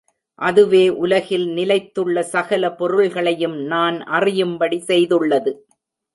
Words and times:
அதுவே 0.39 0.89
உலகில் 1.03 1.45
நிலைத்துள்ள 1.49 2.23
சகல 2.31 2.71
பொருள்களையும் 2.71 3.57
நான் 3.65 3.99
அறியும்படி 4.11 4.79
செய்துள்ளது. 4.87 5.53